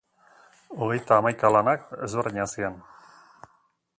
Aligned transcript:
Hogeita 0.85 1.19
hamaika 1.19 1.51
lanak 1.57 1.85
ezberdinak 2.09 2.53
ziren. 2.57 2.79